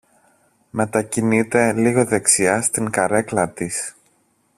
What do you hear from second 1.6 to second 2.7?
λίγο δεξιά